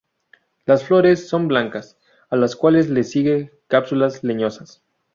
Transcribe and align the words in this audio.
Las 0.65 0.83
flores 0.83 1.29
son 1.29 1.47
blancas, 1.47 1.95
a 2.31 2.35
las 2.35 2.55
cuales 2.55 2.89
le 2.89 3.03
siguen 3.03 3.51
cápsulas 3.67 4.23
leñosas. 4.23 4.81